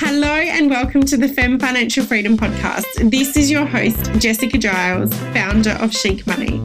[0.00, 3.10] Hello and welcome to the Fem Financial Freedom Podcast.
[3.10, 6.60] This is your host, Jessica Giles, founder of Chic Money.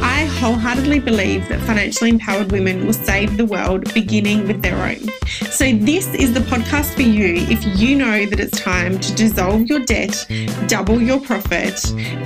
[0.00, 5.06] I wholeheartedly believe that financially empowered women will save the world beginning with their own.
[5.50, 9.66] So, this is the podcast for you if you know that it's time to dissolve
[9.66, 10.26] your debt,
[10.66, 11.78] double your profit,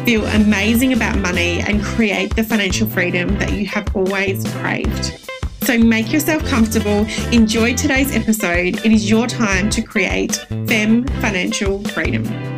[0.04, 5.31] feel amazing about money, and create the financial freedom that you have always craved.
[5.62, 8.84] So make yourself comfortable, enjoy today's episode.
[8.84, 10.34] It is your time to create
[10.66, 12.51] FEM financial freedom.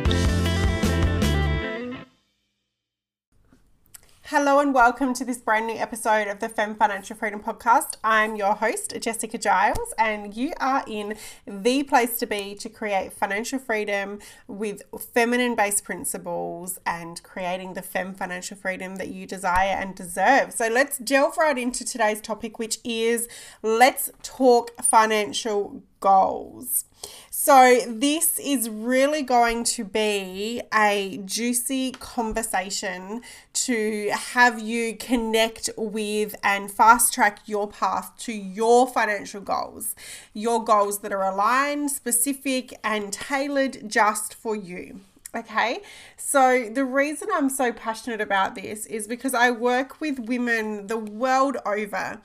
[4.37, 7.95] Hello and welcome to this brand new episode of the Fem Financial Freedom Podcast.
[8.03, 11.15] I'm your host, Jessica Giles, and you are in
[11.47, 17.83] the place to be to create financial freedom with feminine based principles and creating the
[17.83, 20.53] Fem financial freedom that you desire and deserve.
[20.53, 23.29] So let's delve right into today's topic, which is
[23.63, 26.87] let's talk financial goals.
[27.31, 36.35] So, this is really going to be a juicy conversation to have you connect with
[36.43, 39.95] and fast track your path to your financial goals.
[40.33, 45.01] Your goals that are aligned, specific, and tailored just for you.
[45.35, 45.81] Okay,
[46.17, 50.97] so the reason I'm so passionate about this is because I work with women the
[50.97, 52.21] world over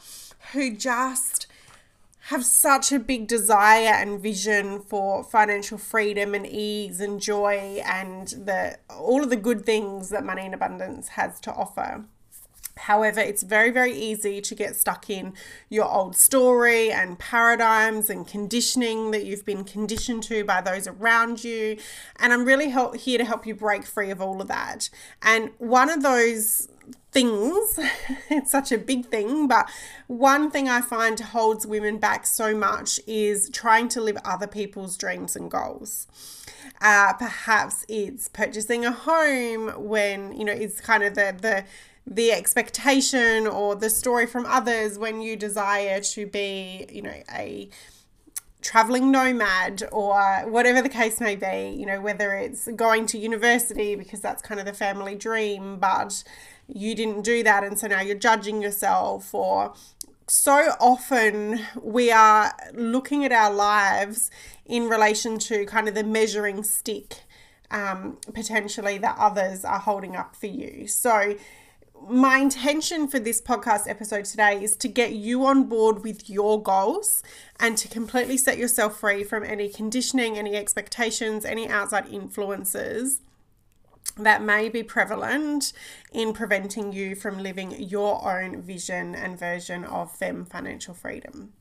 [0.53, 1.47] who just
[2.29, 8.27] have such a big desire and vision for financial freedom and ease and joy and
[8.27, 12.05] the all of the good things that money in abundance has to offer.
[12.77, 15.33] However, it's very, very easy to get stuck in
[15.69, 21.43] your old story and paradigms and conditioning that you've been conditioned to by those around
[21.43, 21.77] you.
[22.17, 24.89] And I'm really help, here to help you break free of all of that.
[25.21, 26.68] And one of those
[27.11, 27.79] things.
[28.29, 29.69] it's such a big thing, but
[30.07, 34.97] one thing I find holds women back so much is trying to live other people's
[34.97, 36.07] dreams and goals.
[36.81, 41.65] Uh, perhaps it's purchasing a home when you know it's kind of the the
[42.07, 47.69] the expectation or the story from others when you desire to be you know a
[48.61, 53.95] traveling nomad or whatever the case may be you know whether it's going to university
[53.95, 56.23] because that's kind of the family dream but
[56.73, 59.73] you didn't do that and so now you're judging yourself or
[60.27, 64.29] so often we are looking at our lives
[64.65, 67.23] in relation to kind of the measuring stick
[67.71, 70.87] um, potentially that others are holding up for you.
[70.87, 71.35] So,
[72.07, 76.61] my intention for this podcast episode today is to get you on board with your
[76.63, 77.21] goals
[77.59, 83.19] and to completely set yourself free from any conditioning, any expectations, any outside influences
[84.23, 85.73] that may be prevalent
[86.11, 91.53] in preventing you from living your own vision and version of FEM financial freedom.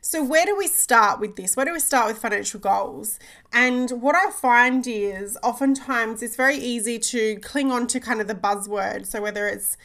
[0.00, 1.56] So, where do we start with this?
[1.56, 3.18] Where do we start with financial goals?
[3.52, 8.28] And what I find is oftentimes it's very easy to cling on to kind of
[8.28, 9.06] the buzzword.
[9.06, 9.76] So, whether it's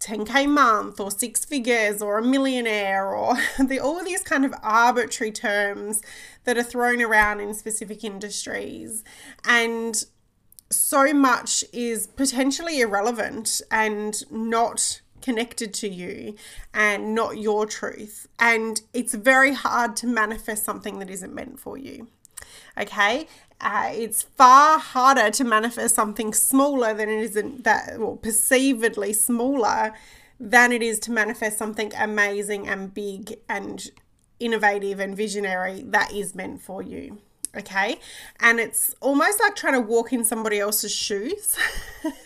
[0.00, 5.30] 10k month or six figures or a millionaire or the, all these kind of arbitrary
[5.30, 6.02] terms
[6.44, 9.04] that are thrown around in specific industries.
[9.44, 10.02] And
[10.70, 16.34] so much is potentially irrelevant and not connected to you
[16.72, 18.26] and not your truth.
[18.38, 22.08] And it's very hard to manifest something that isn't meant for you.
[22.78, 23.26] Okay.
[23.60, 29.92] Uh, it's far harder to manifest something smaller than it isn't that, well, perceivedly smaller
[30.38, 33.90] than it is to manifest something amazing and big and
[34.38, 37.18] innovative and visionary that is meant for you
[37.56, 37.98] okay?
[38.40, 41.56] And it's almost like trying to walk in somebody else's shoes.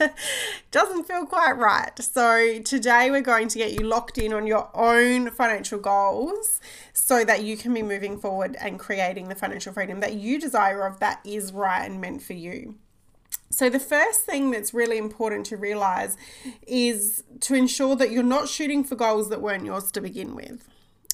[0.71, 1.99] Doesn't feel quite right.
[1.99, 6.61] So today we're going to get you locked in on your own financial goals
[6.93, 10.87] so that you can be moving forward and creating the financial freedom that you desire
[10.87, 12.77] of that is right and meant for you.
[13.51, 16.17] So, the first thing that's really important to realize
[16.67, 20.69] is to ensure that you're not shooting for goals that weren't yours to begin with.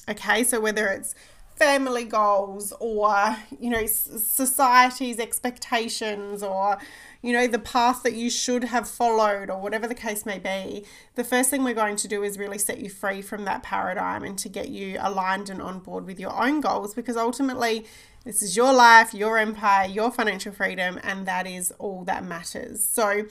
[0.09, 1.13] Okay, so whether it's
[1.61, 6.79] family goals or you know society's expectations or
[7.21, 10.83] you know the path that you should have followed or whatever the case may be
[11.13, 14.23] the first thing we're going to do is really set you free from that paradigm
[14.23, 17.85] and to get you aligned and on board with your own goals because ultimately
[18.23, 22.83] this is your life your empire your financial freedom and that is all that matters.
[22.83, 23.25] So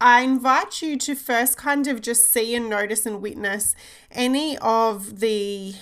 [0.00, 3.74] I invite you to first kind of just see and notice and witness
[4.12, 5.74] any of the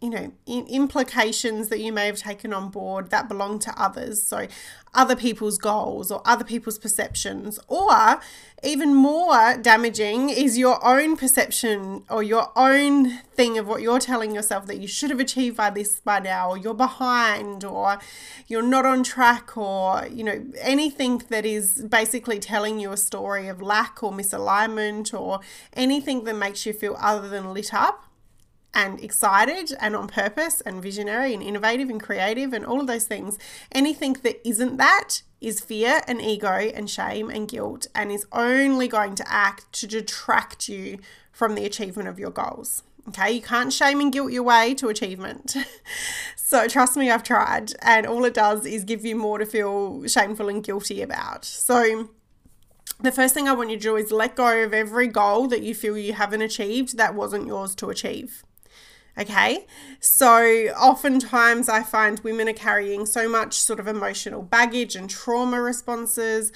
[0.00, 4.22] you know, implications that you may have taken on board that belong to others.
[4.22, 4.46] So,
[4.92, 7.58] other people's goals or other people's perceptions.
[7.68, 8.20] Or,
[8.62, 14.34] even more damaging is your own perception or your own thing of what you're telling
[14.34, 17.98] yourself that you should have achieved by this by now, or you're behind, or
[18.48, 23.48] you're not on track, or, you know, anything that is basically telling you a story
[23.48, 25.40] of lack or misalignment, or
[25.72, 28.05] anything that makes you feel other than lit up
[28.76, 33.06] and excited and on purpose and visionary and innovative and creative and all of those
[33.06, 33.38] things.
[33.72, 38.86] Anything that isn't that is fear and ego and shame and guilt and is only
[38.86, 40.98] going to act to detract you
[41.32, 42.82] from the achievement of your goals.
[43.08, 45.56] Okay, you can't shame and guilt your way to achievement.
[46.36, 50.06] so, trust me, I've tried, and all it does is give you more to feel
[50.08, 51.44] shameful and guilty about.
[51.44, 52.10] So,
[53.00, 55.62] the first thing I want you to do is let go of every goal that
[55.62, 58.42] you feel you haven't achieved that wasn't yours to achieve.
[59.18, 59.66] Okay,
[59.98, 60.42] so
[60.78, 66.52] oftentimes I find women are carrying so much sort of emotional baggage and trauma responses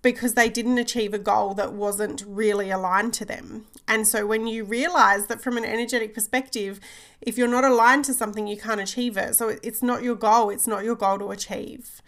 [0.00, 3.66] because they didn't achieve a goal that wasn't really aligned to them.
[3.86, 6.80] And so when you realize that from an energetic perspective,
[7.20, 9.36] if you're not aligned to something, you can't achieve it.
[9.36, 12.02] So it's not your goal, it's not your goal to achieve.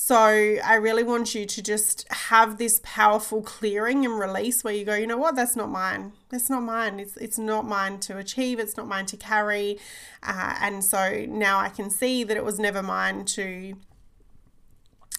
[0.00, 4.84] So I really want you to just have this powerful clearing and release where you
[4.84, 6.12] go, you know what, that's not mine.
[6.30, 6.98] That's not mine.
[7.00, 8.58] It's it's not mine to achieve.
[8.60, 9.78] It's not mine to carry.
[10.22, 13.74] Uh, and so now I can see that it was never mine to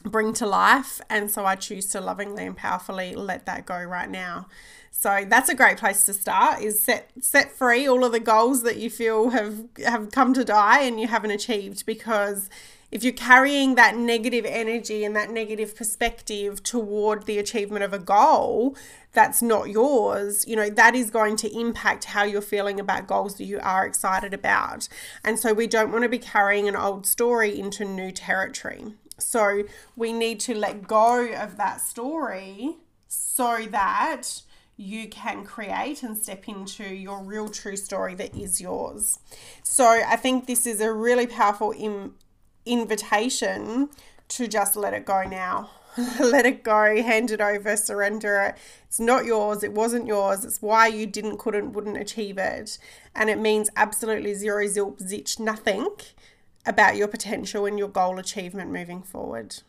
[0.04, 1.02] bring to life.
[1.10, 4.48] And so I choose to lovingly and powerfully let that go right now.
[4.92, 8.64] So that's a great place to start is set set free all of the goals
[8.64, 12.50] that you feel have have come to die and you haven't achieved because
[12.92, 18.00] if you're carrying that negative energy and that negative perspective toward the achievement of a
[18.00, 18.76] goal
[19.14, 23.36] that's not yours, you know, that is going to impact how you're feeling about goals
[23.36, 24.88] that you are excited about.
[25.24, 28.94] And so we don't want to be carrying an old story into new territory.
[29.18, 29.64] So
[29.96, 32.78] we need to let go of that story
[33.08, 34.42] so that
[34.78, 39.20] you can create and step into your real true story that is yours.
[39.62, 42.16] So I think this is a really powerful Im-
[42.66, 43.90] invitation
[44.30, 45.70] to just let it go now.
[46.20, 48.56] let it go, hand it over, surrender it.
[48.86, 52.78] It's not yours, it wasn't yours, it's why you didn't, couldn't, wouldn't achieve it.
[53.16, 55.88] And it means absolutely zero, zilp, zitch, nothing
[56.66, 59.62] about your potential and your goal achievement moving forward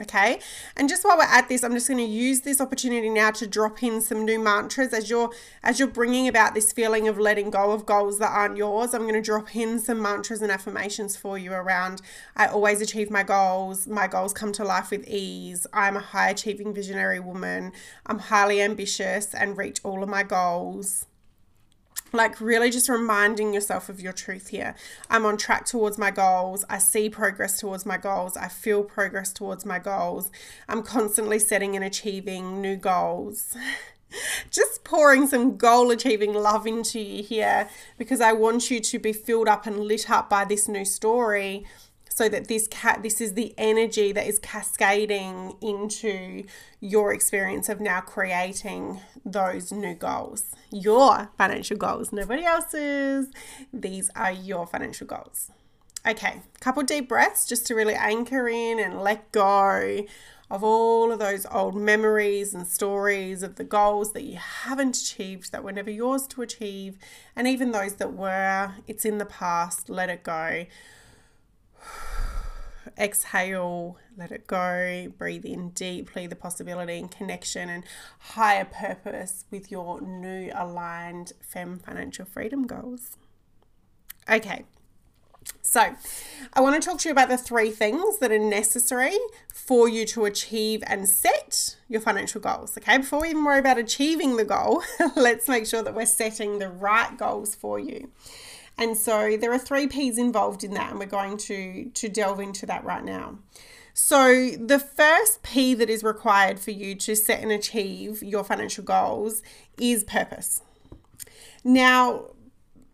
[0.00, 0.40] okay?
[0.76, 3.46] And just while we're at this i'm just going to use this opportunity now to
[3.46, 5.30] drop in some new mantras as you're
[5.62, 8.94] as you're bringing about this feeling of letting go of goals that aren't yours.
[8.94, 12.00] I'm going to drop in some mantras and affirmations for you around
[12.36, 13.86] i always achieve my goals.
[13.86, 15.66] My goals come to life with ease.
[15.72, 17.72] I'm a high achieving visionary woman.
[18.06, 21.07] I'm highly ambitious and reach all of my goals
[22.12, 24.74] like really just reminding yourself of your truth here.
[25.10, 26.64] I'm on track towards my goals.
[26.68, 28.36] I see progress towards my goals.
[28.36, 30.30] I feel progress towards my goals.
[30.68, 33.56] I'm constantly setting and achieving new goals.
[34.50, 37.68] just pouring some goal achieving love into you here
[37.98, 41.66] because I want you to be filled up and lit up by this new story
[42.18, 46.42] so that this cat this is the energy that is cascading into
[46.80, 53.28] your experience of now creating those new goals your financial goals nobody else's.
[53.72, 55.52] These are your financial goals.
[56.04, 60.04] Okay couple deep breaths just to really anchor in and let go
[60.50, 65.52] of all of those old memories and stories of the goals that you haven't achieved
[65.52, 66.98] that were never yours to achieve
[67.36, 70.66] and even those that were it's in the past let it go
[72.98, 77.84] exhale, let it go, breathe in deeply the possibility and connection and
[78.18, 83.16] higher purpose with your new aligned Fem financial freedom goals.
[84.30, 84.64] Okay,
[85.62, 85.94] so,
[86.52, 89.16] I want to talk to you about the three things that are necessary
[89.52, 92.76] for you to achieve and set your financial goals.
[92.78, 94.82] Okay, before we even worry about achieving the goal,
[95.16, 98.10] let's make sure that we're setting the right goals for you.
[98.78, 102.40] And so there are three P's involved in that, and we're going to, to delve
[102.40, 103.38] into that right now.
[103.92, 108.84] So, the first P that is required for you to set and achieve your financial
[108.84, 109.42] goals
[109.76, 110.60] is purpose.
[111.64, 112.26] Now,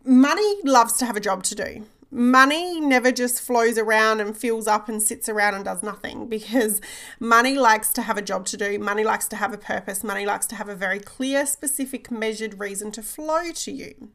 [0.03, 4.67] money loves to have a job to do money never just flows around and fills
[4.67, 6.79] up and sits around and does nothing because
[7.19, 8.79] money likes to have a job to do.
[8.79, 10.01] Money likes to have a purpose.
[10.01, 14.09] Money likes to have a very clear, specific, measured reason to flow to you.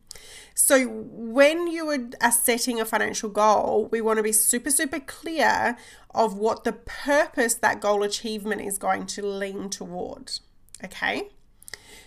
[0.55, 5.77] So, when you are setting a financial goal, we want to be super, super clear
[6.15, 10.33] of what the purpose that goal achievement is going to lean toward.
[10.83, 11.29] Okay?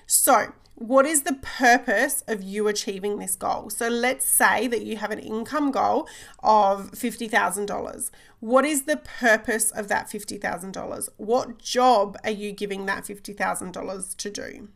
[0.07, 3.69] So, what is the purpose of you achieving this goal?
[3.69, 6.07] So let's say that you have an income goal
[6.41, 8.11] of $50,000.
[8.39, 11.09] What is the purpose of that $50,000?
[11.17, 14.67] What job are you giving that $50,000 to do?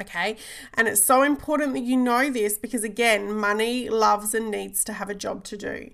[0.00, 0.36] Okay,
[0.74, 4.94] and it's so important that you know this because again, money loves and needs to
[4.94, 5.90] have a job to do.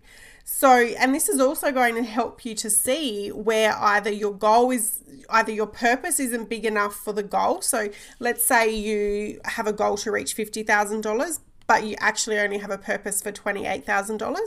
[0.50, 4.71] So, and this is also going to help you to see where either your goal
[4.71, 7.61] is, either your purpose isn't big enough for the goal.
[7.61, 12.71] So, let's say you have a goal to reach $50,000, but you actually only have
[12.71, 14.38] a purpose for $28,000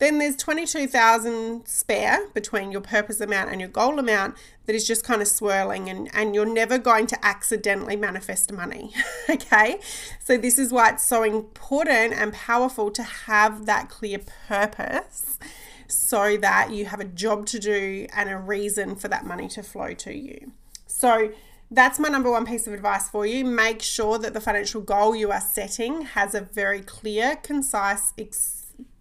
[0.00, 5.04] then there's 22,000 spare between your purpose amount and your goal amount that is just
[5.04, 8.94] kind of swirling and, and you're never going to accidentally manifest money.
[9.30, 9.78] okay.
[10.24, 15.38] So this is why it's so important and powerful to have that clear purpose
[15.86, 19.62] so that you have a job to do and a reason for that money to
[19.62, 20.52] flow to you.
[20.86, 21.32] So
[21.70, 23.44] that's my number one piece of advice for you.
[23.44, 28.12] Make sure that the financial goal you are setting has a very clear, concise,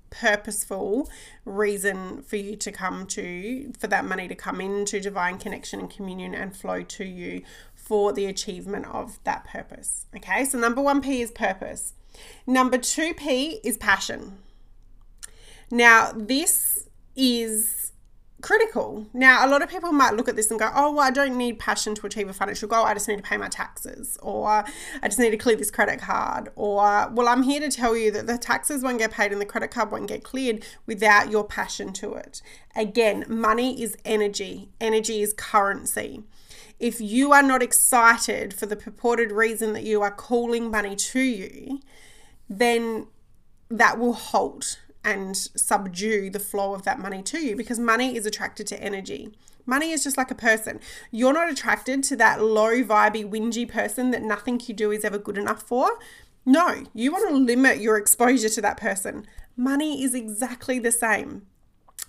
[0.10, 1.10] purposeful
[1.46, 5.90] reason for you to come to, for that money to come into divine connection and
[5.90, 7.42] communion and flow to you
[7.74, 10.06] for the achievement of that purpose.
[10.16, 11.94] Okay, so number one P is purpose.
[12.46, 14.38] Number two P is passion.
[15.72, 17.89] Now, this is
[18.42, 19.08] critical.
[19.14, 21.38] Now, a lot of people might look at this and go, oh, well, I don't
[21.38, 22.86] need passion to achieve a financial goal.
[22.86, 26.00] I just need to pay my taxes, or I just need to clear this credit
[26.00, 29.42] card, or, well, I'm here to tell you that the taxes won't get paid and
[29.42, 32.42] the credit card won't get cleared without your passion to it.
[32.76, 36.24] Again, money is energy, energy is currency.
[36.80, 41.20] If you are not excited for the purported reason that you are calling money to
[41.20, 41.82] you,
[42.50, 43.08] then
[43.70, 48.26] that will halt and subdue the flow of that money to you because money is
[48.26, 49.34] attracted to energy.
[49.66, 50.80] Money is just like a person.
[51.12, 55.18] You're not attracted to that low vibey, whingy person that nothing you do is ever
[55.18, 56.00] good enough for.
[56.46, 59.28] No, you want to limit your exposure to that person.
[59.56, 61.46] Money is exactly the same.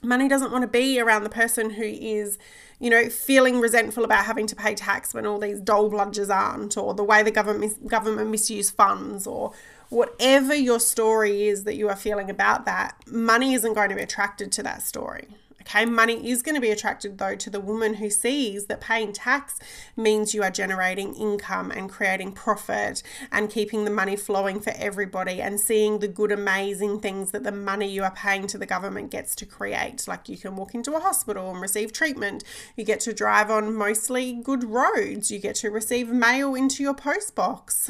[0.02, 2.38] Money doesn't want to be around the person who is,
[2.78, 6.78] you know, feeling resentful about having to pay tax when all these dole bludgers aren't,
[6.78, 9.52] or the way the government government misuse funds, or
[9.90, 14.02] whatever your story is that you are feeling about that, money isn't going to be
[14.02, 15.28] attracted to that story.
[15.71, 19.12] Okay, money is going to be attracted though to the woman who sees that paying
[19.12, 19.61] tax
[19.97, 25.41] means you are generating income and creating profit and keeping the money flowing for everybody
[25.41, 29.12] and seeing the good, amazing things that the money you are paying to the government
[29.12, 30.09] gets to create.
[30.09, 32.43] Like you can walk into a hospital and receive treatment,
[32.75, 36.95] you get to drive on mostly good roads, you get to receive mail into your
[36.95, 37.89] post box.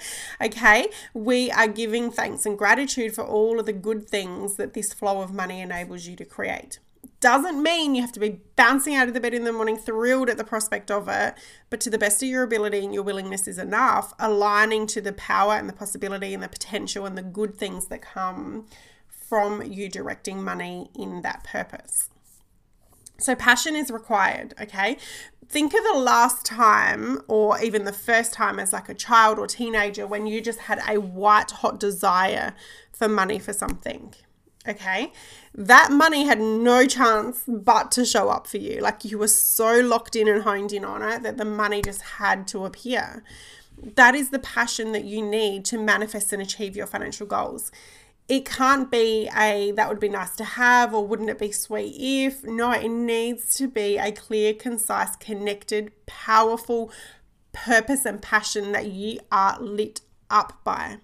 [0.42, 4.92] okay, we are giving thanks and gratitude for all of the good things that this
[4.92, 6.80] flow of money enables you to create
[7.20, 10.30] doesn't mean you have to be bouncing out of the bed in the morning thrilled
[10.30, 11.34] at the prospect of it,
[11.68, 15.12] but to the best of your ability and your willingness is enough, aligning to the
[15.12, 18.66] power and the possibility and the potential and the good things that come
[19.08, 22.08] from you directing money in that purpose.
[23.18, 24.96] So, passion is required, okay?
[25.46, 29.46] Think of the last time, or even the first time as like a child or
[29.46, 32.54] teenager, when you just had a white hot desire
[32.92, 34.14] for money for something
[34.68, 35.12] okay,
[35.54, 38.80] that money had no chance but to show up for you.
[38.80, 42.02] Like you were so locked in and honed in on it that the money just
[42.02, 43.22] had to appear.
[43.82, 47.72] That is the passion that you need to manifest and achieve your financial goals.
[48.28, 51.94] It can't be a that would be nice to have or wouldn't it be sweet
[51.98, 52.44] if.
[52.44, 56.92] No, it needs to be a clear, concise, connected, powerful
[57.52, 60.98] purpose and passion that you are lit up by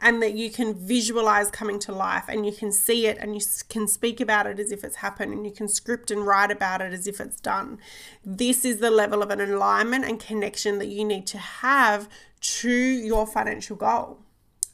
[0.00, 3.40] and that you can visualize coming to life and you can see it and you
[3.68, 6.80] can speak about it as if it's happened and you can script and write about
[6.80, 7.78] it as if it's done.
[8.24, 12.08] This is the level of an alignment and connection that you need to have
[12.40, 14.18] to your financial goal.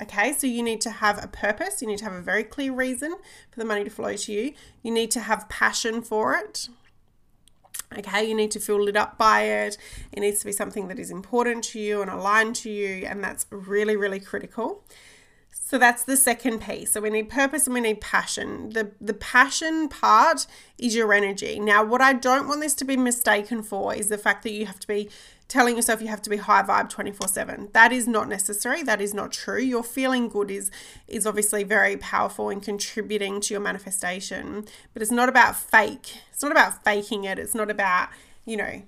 [0.00, 2.72] Okay, so you need to have a purpose, you need to have a very clear
[2.72, 3.14] reason
[3.50, 6.68] for the money to flow to you, you need to have passion for it.
[7.96, 9.78] Okay, you need to feel lit up by it.
[10.12, 13.22] It needs to be something that is important to you and aligned to you, and
[13.22, 14.84] that's really, really critical.
[15.68, 16.92] So that's the second piece.
[16.92, 18.70] So we need purpose and we need passion.
[18.70, 20.46] The the passion part
[20.78, 21.58] is your energy.
[21.58, 24.66] Now, what I don't want this to be mistaken for is the fact that you
[24.66, 25.10] have to be
[25.48, 27.72] telling yourself you have to be high vibe 24/7.
[27.72, 28.82] That is not necessary.
[28.82, 29.60] That is not true.
[29.60, 30.70] Your feeling good is
[31.06, 36.16] is obviously very powerful in contributing to your manifestation, but it's not about fake.
[36.32, 37.38] It's not about faking it.
[37.38, 38.08] It's not about,
[38.44, 38.82] you know,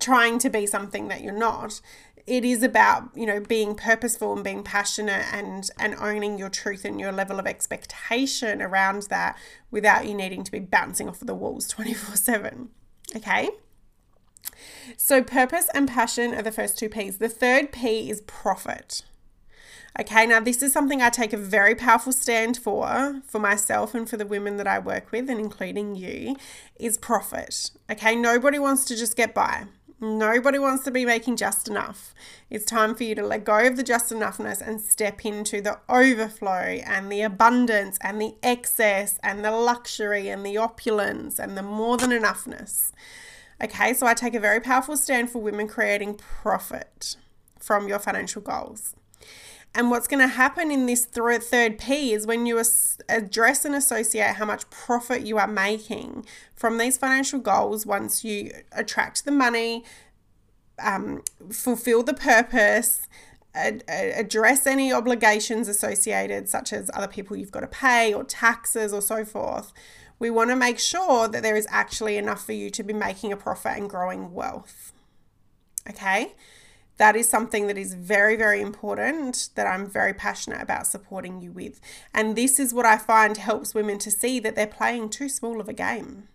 [0.00, 1.80] trying to be something that you're not.
[2.24, 6.84] It is about, you know, being purposeful and being passionate and and owning your truth
[6.84, 9.36] and your level of expectation around that
[9.70, 12.68] without you needing to be bouncing off of the walls 24/7.
[13.16, 13.50] Okay?
[14.96, 17.18] So, purpose and passion are the first two P's.
[17.18, 19.02] The third P is profit.
[20.00, 24.08] Okay, now this is something I take a very powerful stand for, for myself and
[24.08, 26.36] for the women that I work with, and including you,
[26.76, 27.70] is profit.
[27.90, 29.66] Okay, nobody wants to just get by.
[30.00, 32.14] Nobody wants to be making just enough.
[32.50, 35.78] It's time for you to let go of the just enoughness and step into the
[35.88, 41.62] overflow and the abundance and the excess and the luxury and the opulence and the
[41.62, 42.90] more than enoughness.
[43.62, 47.16] Okay, so I take a very powerful stand for women creating profit
[47.60, 48.96] from your financial goals.
[49.72, 52.60] And what's going to happen in this th- third P is when you
[53.08, 56.26] address and associate how much profit you are making
[56.56, 59.84] from these financial goals, once you attract the money,
[60.82, 63.06] um, fulfill the purpose,
[63.54, 68.92] ad- address any obligations associated, such as other people you've got to pay or taxes
[68.92, 69.72] or so forth,
[70.22, 73.32] we want to make sure that there is actually enough for you to be making
[73.32, 74.92] a profit and growing wealth.
[75.90, 76.32] Okay?
[76.98, 81.50] that is something that is very, very important that I'm very passionate about supporting you
[81.50, 81.80] with.
[82.14, 85.60] And this is what I find helps women to see that they're playing too small
[85.60, 86.28] of a game.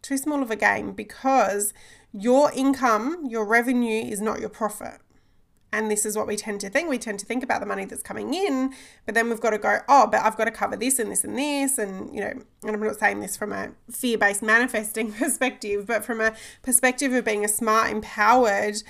[0.00, 1.74] Too small of a game because
[2.12, 5.00] your income, your revenue is not your profit.
[5.72, 6.88] And this is what we tend to think.
[6.88, 8.74] We tend to think about the money that's coming in,
[9.06, 11.22] but then we've got to go, oh, but I've got to cover this and this
[11.22, 11.78] and this.
[11.78, 12.32] And, you know,
[12.64, 17.12] and I'm not saying this from a fear based manifesting perspective, but from a perspective
[17.12, 18.82] of being a smart, empowered,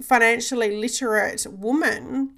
[0.00, 2.34] financially literate woman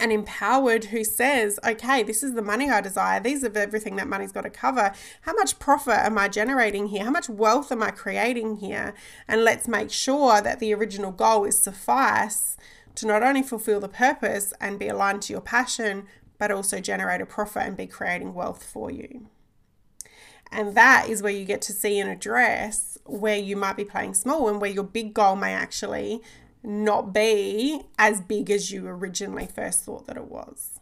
[0.00, 3.20] and empowered who says, okay, this is the money I desire.
[3.20, 4.92] These are everything that money's got to cover.
[5.22, 7.04] How much profit am I generating here?
[7.04, 8.94] How much wealth am I creating here?
[9.28, 12.56] And let's make sure that the original goal is suffice
[12.96, 16.06] to not only fulfill the purpose and be aligned to your passion,
[16.38, 19.28] but also generate a profit and be creating wealth for you.
[20.52, 24.14] And that is where you get to see and address where you might be playing
[24.14, 26.22] small and where your big goal may actually
[26.62, 30.80] not be as big as you originally first thought that it was.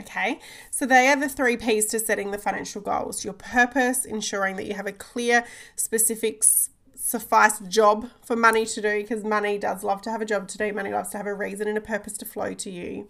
[0.00, 0.38] Okay,
[0.70, 4.66] so they are the three P's to setting the financial goals your purpose, ensuring that
[4.66, 6.44] you have a clear, specific,
[7.08, 10.58] suffice job for money to do because money does love to have a job to
[10.58, 10.74] do.
[10.74, 13.08] Money loves to have a reason and a purpose to flow to you.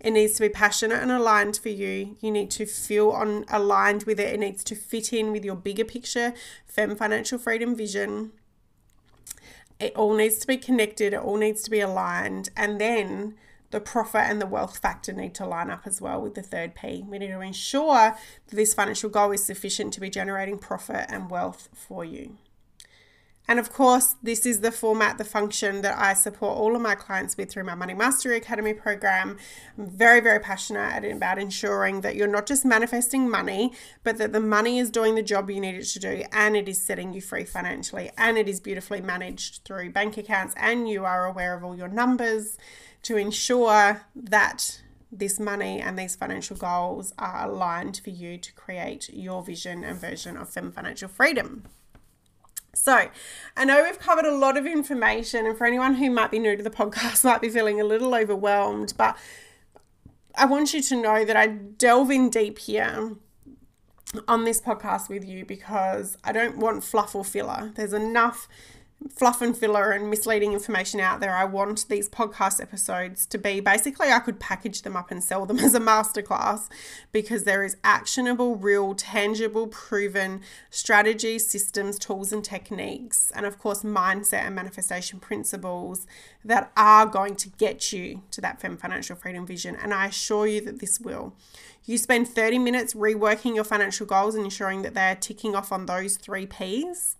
[0.00, 2.18] It needs to be passionate and aligned for you.
[2.20, 4.34] You need to feel on aligned with it.
[4.34, 6.34] It needs to fit in with your bigger picture,
[6.66, 8.32] fem financial freedom vision.
[9.80, 12.50] It all needs to be connected, it all needs to be aligned.
[12.54, 13.34] And then
[13.70, 16.74] the profit and the wealth factor need to line up as well with the third
[16.74, 17.02] P.
[17.08, 18.14] We need to ensure
[18.48, 22.36] that this financial goal is sufficient to be generating profit and wealth for you.
[23.48, 26.94] And of course, this is the format, the function that I support all of my
[26.94, 29.38] clients with through my Money Mastery Academy program.
[29.78, 33.72] I'm very, very passionate about ensuring that you're not just manifesting money,
[34.04, 36.68] but that the money is doing the job you need it to do and it
[36.68, 41.06] is setting you free financially and it is beautifully managed through bank accounts and you
[41.06, 42.58] are aware of all your numbers
[43.00, 49.08] to ensure that this money and these financial goals are aligned for you to create
[49.10, 51.64] your vision and version of fem financial freedom.
[52.74, 53.08] So,
[53.56, 56.56] I know we've covered a lot of information, and for anyone who might be new
[56.56, 59.16] to the podcast, might be feeling a little overwhelmed, but
[60.34, 63.16] I want you to know that I delve in deep here
[64.26, 67.72] on this podcast with you because I don't want fluff or filler.
[67.74, 68.48] There's enough
[69.08, 71.34] fluff and filler and misleading information out there.
[71.34, 75.46] I want these podcast episodes to be basically, I could package them up and sell
[75.46, 76.68] them as a masterclass
[77.12, 83.82] because there is actionable, real, tangible, proven strategy, systems, tools, and techniques, and of course,
[83.82, 86.06] mindset and manifestation principles
[86.44, 89.76] that are going to get you to that Fem Financial Freedom vision.
[89.76, 91.34] And I assure you that this will.
[91.84, 95.72] You spend 30 minutes reworking your financial goals and ensuring that they are ticking off
[95.72, 97.16] on those three P's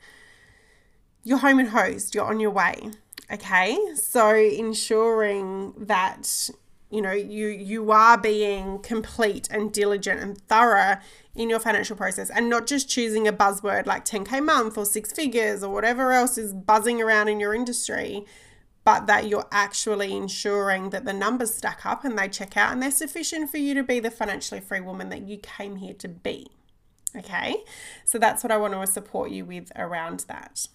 [1.25, 2.91] you're home and hosed, you're on your way.
[3.31, 6.51] Okay, so ensuring that
[6.91, 10.97] you know you you are being complete and diligent and thorough
[11.35, 15.13] in your financial process and not just choosing a buzzword like 10k month or six
[15.13, 18.25] figures or whatever else is buzzing around in your industry
[18.89, 22.83] but that you're actually ensuring that the numbers stack up and they check out and
[22.83, 26.09] they're sufficient for you to be the financially free woman that you came here to
[26.09, 26.47] be.
[27.15, 27.57] Okay?
[28.07, 30.69] So that's what i want to support you with around that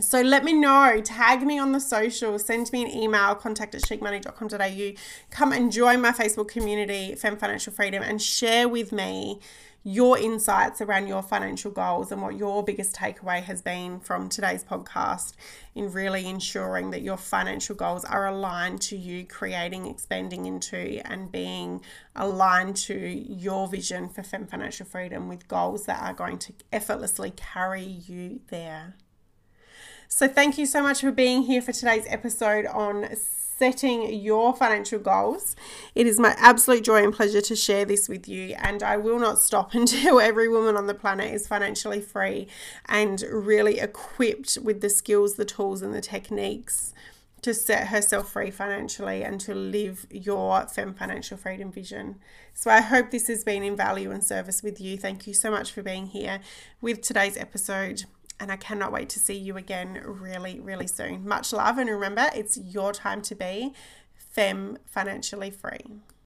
[0.00, 3.82] so let me know, tag me on the social, send me an email, contact at
[3.82, 4.92] chicmoney.com.au.
[5.30, 9.38] Come and join my Facebook community, Fem Financial Freedom, and share with me
[9.84, 14.62] your insights around your financial goals and what your biggest takeaway has been from today's
[14.62, 15.32] podcast
[15.74, 21.32] in really ensuring that your financial goals are aligned to you creating, expanding into, and
[21.32, 21.82] being
[22.14, 27.32] aligned to your vision for Fem Financial Freedom with goals that are going to effortlessly
[27.32, 28.94] carry you there.
[30.14, 34.98] So, thank you so much for being here for today's episode on setting your financial
[34.98, 35.56] goals.
[35.94, 39.18] It is my absolute joy and pleasure to share this with you, and I will
[39.18, 42.46] not stop until every woman on the planet is financially free
[42.84, 46.92] and really equipped with the skills, the tools, and the techniques
[47.40, 52.16] to set herself free financially and to live your fem financial freedom vision.
[52.52, 54.98] So I hope this has been in value and service with you.
[54.98, 56.40] Thank you so much for being here
[56.82, 58.04] with today's episode
[58.42, 61.26] and I cannot wait to see you again really, really soon.
[61.26, 63.72] Much love, and remember, it's your time to be
[64.16, 66.00] fem financially free.